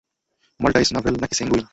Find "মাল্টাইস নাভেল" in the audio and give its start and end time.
0.59-1.15